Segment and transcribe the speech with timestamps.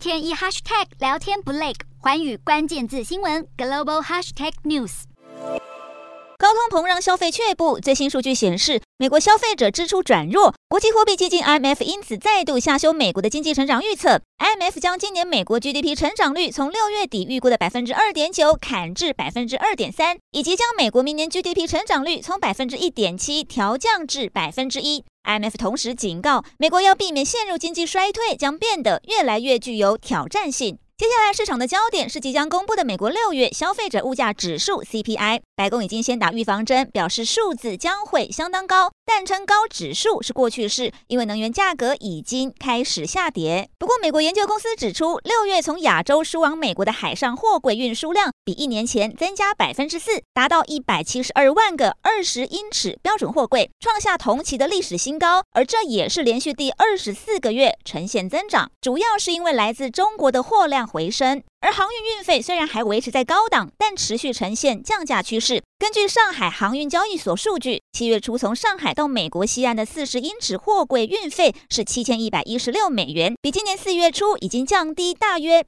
[0.00, 5.02] 天一 hashtag 聊天不累，寰宇关键字新闻 global hashtag news。
[6.38, 14.22] 高通膨让消费却步，最新数据显示，美国消费者支出转弱，国际货币基金 IMF 因此再度下修美国的经济成长预测。
[14.38, 25.04] IMF 将今年美国 GDP 成长率从六月底预估的百分之二点九砍至百分之二点三，以及将美国明年 GDP 成长率从百分之一点七调降至百分之一。
[25.24, 30.78] IMF 同时警告，美国要避免陷入经济衰退，将变得越来越具有挑战性。
[30.96, 35.40] 接下来市场的焦点是即将公布的美国六月消费者物价指数 CPI。
[35.60, 43.68] 白宫已经先打预防针，表示数字将会相当高，但称高指数是过去式，因为能源价格已经开始下跌。
[43.78, 61.42] 不过，美国研究公司指出，六月从亚洲输往美国的海上货柜运输量比一年前增加百分之四，达到一百七十二万个二十英尺标准货柜，创下同期的历史新高，而这也是连续第二十四个月呈现增长，主要是因为来自中国的货量回升。
[61.60, 65.62] 而航运运费虽然还维持在高档，但持续呈现降价趋势。
[65.78, 75.58] 根据上海航运交易所数据，七月初从上海到美国西岸的四十英尺货柜运费是七千一百一十六美元，比今年四月初已经降低大约